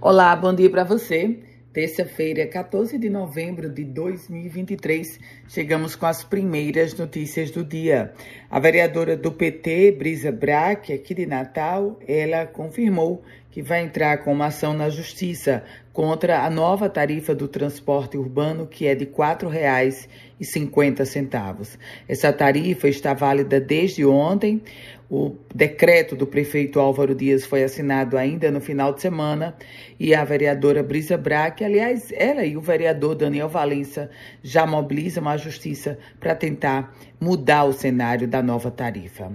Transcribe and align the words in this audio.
Olá, 0.00 0.36
bom 0.36 0.54
dia 0.54 0.70
para 0.70 0.84
você. 0.84 1.40
Terça-feira, 1.72 2.46
14 2.46 2.96
de 2.96 3.10
novembro 3.10 3.68
de 3.68 3.82
2023, 3.82 5.18
chegamos 5.48 5.96
com 5.96 6.06
as 6.06 6.22
primeiras 6.22 6.94
notícias 6.94 7.50
do 7.50 7.64
dia. 7.64 8.12
A 8.48 8.60
vereadora 8.60 9.16
do 9.16 9.32
PT, 9.32 9.90
Brisa 9.98 10.30
Braque, 10.30 10.92
aqui 10.92 11.14
de 11.14 11.26
Natal, 11.26 11.98
ela 12.06 12.46
confirmou 12.46 13.24
que 13.50 13.60
vai 13.60 13.82
entrar 13.82 14.18
com 14.18 14.32
uma 14.32 14.46
ação 14.46 14.72
na 14.72 14.88
justiça 14.88 15.64
contra 15.98 16.44
a 16.44 16.48
nova 16.48 16.88
tarifa 16.88 17.34
do 17.34 17.48
transporte 17.48 18.16
urbano, 18.16 18.68
que 18.68 18.86
é 18.86 18.94
de 18.94 19.04
R$ 19.04 19.10
4,50. 19.10 21.76
Essa 22.08 22.32
tarifa 22.32 22.88
está 22.88 23.14
válida 23.14 23.60
desde 23.60 24.06
ontem. 24.06 24.62
O 25.10 25.34
decreto 25.52 26.14
do 26.14 26.24
prefeito 26.24 26.78
Álvaro 26.78 27.16
Dias 27.16 27.44
foi 27.44 27.64
assinado 27.64 28.16
ainda 28.16 28.48
no 28.48 28.60
final 28.60 28.92
de 28.92 29.00
semana 29.00 29.56
e 29.98 30.14
a 30.14 30.24
vereadora 30.24 30.84
Brisa 30.84 31.18
Braque, 31.18 31.64
aliás, 31.64 32.12
ela 32.12 32.44
e 32.44 32.56
o 32.56 32.60
vereador 32.60 33.16
Daniel 33.16 33.48
Valença 33.48 34.08
já 34.40 34.64
mobilizam 34.64 35.28
a 35.28 35.36
justiça 35.36 35.98
para 36.20 36.32
tentar 36.32 36.96
mudar 37.20 37.64
o 37.64 37.72
cenário 37.72 38.28
da 38.28 38.40
nova 38.40 38.70
tarifa. 38.70 39.32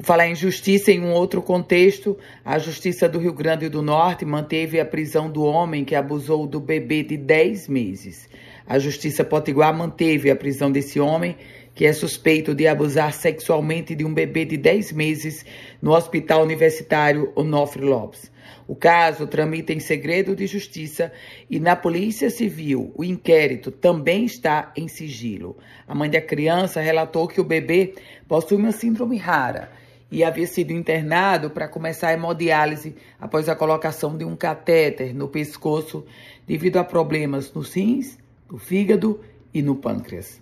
Falar 0.00 0.28
em 0.28 0.34
justiça, 0.34 0.90
em 0.90 1.00
um 1.00 1.12
outro 1.12 1.40
contexto, 1.40 2.18
a 2.44 2.58
Justiça 2.58 3.08
do 3.08 3.18
Rio 3.18 3.32
Grande 3.32 3.68
do 3.68 3.82
Norte 3.82 4.24
manteve 4.24 4.80
a 4.80 4.84
prisão 4.84 5.30
do 5.30 5.42
homem 5.44 5.84
que 5.84 5.94
abusou 5.94 6.46
do 6.46 6.58
bebê 6.58 7.02
de 7.02 7.16
10 7.16 7.68
meses. 7.68 8.28
A 8.66 8.78
Justiça 8.78 9.24
Potiguar 9.24 9.72
manteve 9.76 10.30
a 10.30 10.36
prisão 10.36 10.70
desse 10.70 10.98
homem, 10.98 11.36
que 11.74 11.86
é 11.86 11.92
suspeito 11.92 12.54
de 12.54 12.66
abusar 12.66 13.12
sexualmente 13.12 13.94
de 13.94 14.04
um 14.04 14.12
bebê 14.12 14.44
de 14.44 14.56
10 14.56 14.92
meses 14.92 15.44
no 15.80 15.92
Hospital 15.92 16.42
Universitário 16.42 17.32
Onofre 17.34 17.84
Lopes. 17.84 18.31
O 18.66 18.74
caso 18.74 19.26
tramita 19.26 19.72
em 19.72 19.80
segredo 19.80 20.36
de 20.36 20.46
justiça 20.46 21.12
e 21.50 21.58
na 21.58 21.76
Polícia 21.76 22.30
Civil 22.30 22.92
o 22.94 23.04
inquérito 23.04 23.70
também 23.70 24.24
está 24.24 24.72
em 24.76 24.88
sigilo. 24.88 25.56
A 25.86 25.94
mãe 25.94 26.10
da 26.10 26.20
criança 26.20 26.80
relatou 26.80 27.28
que 27.28 27.40
o 27.40 27.44
bebê 27.44 27.94
possui 28.28 28.56
uma 28.56 28.72
síndrome 28.72 29.16
rara 29.16 29.70
e 30.10 30.22
havia 30.22 30.46
sido 30.46 30.72
internado 30.72 31.48
para 31.48 31.66
começar 31.66 32.08
a 32.08 32.12
hemodiálise 32.12 32.94
após 33.18 33.48
a 33.48 33.56
colocação 33.56 34.16
de 34.16 34.24
um 34.24 34.36
catéter 34.36 35.14
no 35.14 35.26
pescoço 35.26 36.04
devido 36.46 36.76
a 36.76 36.84
problemas 36.84 37.52
nos 37.52 37.72
rins, 37.72 38.18
no 38.50 38.58
fígado 38.58 39.20
e 39.54 39.62
no 39.62 39.76
pâncreas. 39.76 40.40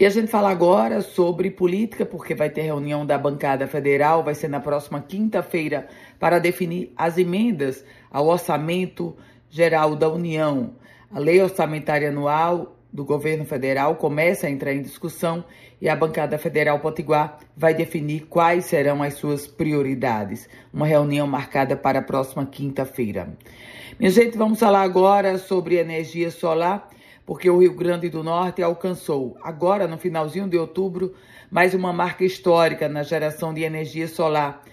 E 0.00 0.06
a 0.06 0.08
gente 0.08 0.28
fala 0.28 0.48
agora 0.50 1.02
sobre 1.02 1.50
política, 1.50 2.06
porque 2.06 2.34
vai 2.34 2.48
ter 2.48 2.62
reunião 2.62 3.04
da 3.04 3.18
bancada 3.18 3.66
federal, 3.66 4.24
vai 4.24 4.34
ser 4.34 4.48
na 4.48 4.58
próxima 4.58 4.98
quinta-feira, 5.02 5.88
para 6.18 6.38
definir 6.38 6.90
as 6.96 7.18
emendas 7.18 7.84
ao 8.10 8.28
orçamento 8.28 9.14
geral 9.50 9.94
da 9.94 10.08
União. 10.08 10.72
A 11.12 11.18
lei 11.18 11.42
orçamentária 11.42 12.08
anual 12.08 12.78
do 12.90 13.04
governo 13.04 13.44
federal 13.44 13.96
começa 13.96 14.46
a 14.46 14.50
entrar 14.50 14.72
em 14.72 14.80
discussão 14.80 15.44
e 15.82 15.86
a 15.86 15.94
bancada 15.94 16.38
federal 16.38 16.80
Potiguar 16.80 17.38
vai 17.54 17.74
definir 17.74 18.20
quais 18.20 18.64
serão 18.64 19.02
as 19.02 19.12
suas 19.12 19.46
prioridades. 19.46 20.48
Uma 20.72 20.86
reunião 20.86 21.26
marcada 21.26 21.76
para 21.76 21.98
a 21.98 22.02
próxima 22.02 22.46
quinta-feira. 22.46 23.36
Minha 23.98 24.10
gente, 24.10 24.38
vamos 24.38 24.58
falar 24.58 24.80
agora 24.80 25.36
sobre 25.36 25.76
energia 25.76 26.30
solar 26.30 26.88
porque 27.30 27.48
o 27.48 27.58
Rio 27.58 27.74
Grande 27.74 28.08
do 28.08 28.24
Norte 28.24 28.60
alcançou, 28.60 29.36
agora 29.40 29.86
no 29.86 29.96
finalzinho 29.96 30.48
de 30.48 30.58
outubro, 30.58 31.14
mais 31.48 31.74
uma 31.74 31.92
marca 31.92 32.24
histórica 32.24 32.88
na 32.88 33.04
geração 33.04 33.54
de 33.54 33.62
energia 33.62 34.08
solar. 34.08 34.64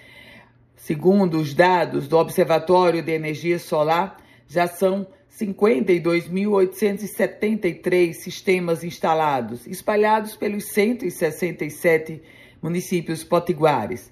Segundo 0.75 1.37
os 1.37 1.53
dados 1.53 2.07
do 2.07 2.17
Observatório 2.17 3.03
de 3.03 3.11
Energia 3.11 3.59
Solar, 3.59 4.17
já 4.47 4.65
são 4.65 5.05
52.873 5.31 8.13
sistemas 8.13 8.83
instalados, 8.83 9.67
espalhados 9.67 10.35
pelos 10.35 10.63
167 10.63 12.23
municípios 12.59 13.23
potiguares. 13.23 14.11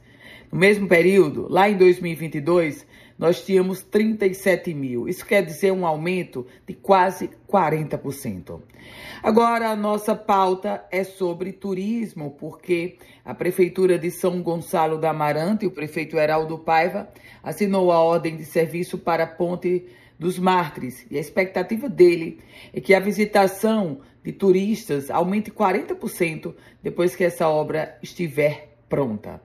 No 0.51 0.59
mesmo 0.59 0.87
período, 0.87 1.47
lá 1.49 1.67
em 1.67 1.75
2022, 1.75 2.85
nós 3.17 3.43
tínhamos 3.43 3.81
37 3.81 4.73
mil. 4.73 5.07
Isso 5.07 5.25
quer 5.25 5.43
dizer 5.43 5.71
um 5.71 5.85
aumento 5.85 6.45
de 6.67 6.73
quase 6.73 7.29
40%. 7.49 8.59
Agora, 9.23 9.69
a 9.69 9.75
nossa 9.75 10.15
pauta 10.15 10.85
é 10.91 11.03
sobre 11.03 11.51
turismo, 11.51 12.31
porque 12.31 12.97
a 13.23 13.33
Prefeitura 13.33 13.97
de 13.97 14.11
São 14.11 14.41
Gonçalo 14.41 14.97
da 14.97 15.09
Amarante 15.09 15.65
o 15.65 15.71
prefeito 15.71 16.17
Heraldo 16.17 16.59
Paiva 16.59 17.09
assinou 17.41 17.91
a 17.91 17.99
ordem 17.99 18.35
de 18.35 18.45
serviço 18.45 18.97
para 18.97 19.23
a 19.23 19.27
Ponte 19.27 19.85
dos 20.19 20.37
Mártires. 20.37 21.05
E 21.09 21.17
a 21.17 21.21
expectativa 21.21 21.89
dele 21.89 22.39
é 22.73 22.81
que 22.81 22.93
a 22.93 22.99
visitação 22.99 24.01
de 24.23 24.31
turistas 24.31 25.09
aumente 25.09 25.51
40% 25.51 26.53
depois 26.81 27.15
que 27.15 27.23
essa 27.23 27.47
obra 27.47 27.97
estiver 28.01 28.74
pronta. 28.95 29.41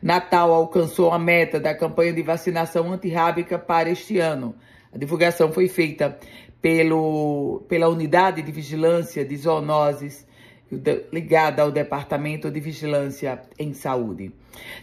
Natal 0.00 0.50
alcançou 0.54 1.10
a 1.10 1.18
meta 1.18 1.60
da 1.60 1.74
campanha 1.74 2.14
de 2.14 2.22
vacinação 2.22 2.90
antirrábica 2.90 3.58
para 3.58 3.90
este 3.90 4.18
ano. 4.18 4.54
A 4.90 4.96
divulgação 4.96 5.52
foi 5.52 5.68
feita 5.68 6.18
pelo, 6.62 7.66
pela 7.68 7.86
Unidade 7.90 8.40
de 8.40 8.50
Vigilância 8.50 9.22
de 9.22 9.36
Zoonoses 9.36 10.26
ligada 11.12 11.62
ao 11.62 11.70
Departamento 11.70 12.50
de 12.50 12.58
Vigilância 12.60 13.42
em 13.58 13.74
Saúde. 13.74 14.32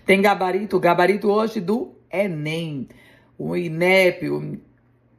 Tem 0.06 0.22
gabarito, 0.22 0.80
gabarito 0.80 1.28
hoje 1.28 1.60
do 1.60 1.96
Enem. 2.12 2.88
O 3.40 3.58
INEP, 3.58 4.30
o 4.30 4.60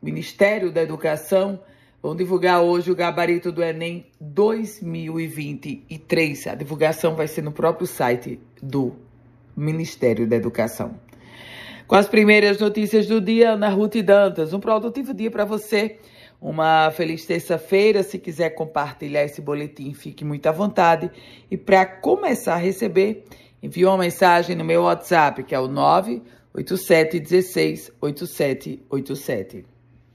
Ministério 0.00 0.70
da 0.70 0.80
Educação, 0.80 1.60
vão 2.02 2.14
divulgar 2.16 2.60
hoje 2.60 2.90
o 2.90 2.96
gabarito 2.96 3.52
do 3.52 3.62
Enem 3.62 4.06
2023. 4.20 6.48
A 6.48 6.56
divulgação 6.56 7.14
vai 7.14 7.28
ser 7.28 7.42
no 7.42 7.52
próprio 7.52 7.86
site 7.86 8.40
do 8.60 8.96
Ministério 9.56 10.26
da 10.26 10.34
Educação. 10.34 10.98
Com 11.86 11.94
as 11.94 12.08
primeiras 12.08 12.58
notícias 12.58 13.06
do 13.06 13.20
dia, 13.20 13.52
Ana 13.52 13.68
Ruth 13.68 14.02
Dantas. 14.02 14.52
Um 14.52 14.58
produtivo 14.58 15.14
dia 15.14 15.30
para 15.30 15.44
você. 15.44 16.00
Uma 16.40 16.90
feliz 16.90 17.24
terça-feira. 17.24 18.02
Se 18.02 18.18
quiser 18.18 18.50
compartilhar 18.50 19.22
esse 19.22 19.40
boletim, 19.40 19.94
fique 19.94 20.24
muito 20.24 20.48
à 20.48 20.52
vontade. 20.52 21.08
E 21.48 21.56
para 21.56 21.86
começar 21.86 22.54
a 22.54 22.58
receber, 22.58 23.22
envie 23.62 23.84
uma 23.84 23.98
mensagem 23.98 24.56
no 24.56 24.64
meu 24.64 24.82
WhatsApp, 24.82 25.44
que 25.44 25.54
é 25.54 25.60
o 25.60 25.68
987 25.68 27.20
16 27.20 27.92
8787. 28.00 29.71